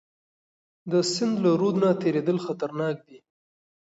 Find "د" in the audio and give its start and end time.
0.91-0.93